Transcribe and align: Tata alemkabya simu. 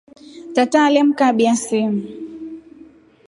Tata 0.55 0.79
alemkabya 0.87 1.53
simu. 1.63 2.01